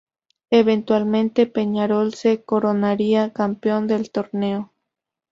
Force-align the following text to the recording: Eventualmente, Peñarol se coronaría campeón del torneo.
Eventualmente, 0.49 1.45
Peñarol 1.45 2.15
se 2.15 2.43
coronaría 2.43 3.31
campeón 3.33 3.85
del 3.85 4.09
torneo. 4.09 4.71